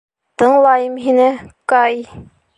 [0.43, 1.29] Тыңлайым һине,
[1.75, 2.03] Кай.